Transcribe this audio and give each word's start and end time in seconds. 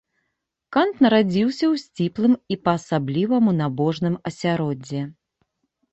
Кант 0.75 1.03
нарадзіўся 1.05 1.65
ў 1.73 1.83
сціплым 1.83 2.33
і 2.55 2.59
па-асабліваму 2.69 3.55
набожным 3.61 4.15
асяроддзі. 4.31 5.01